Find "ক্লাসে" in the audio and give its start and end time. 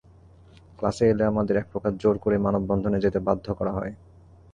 0.77-1.05